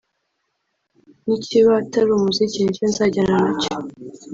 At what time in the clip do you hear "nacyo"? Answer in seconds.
3.43-3.69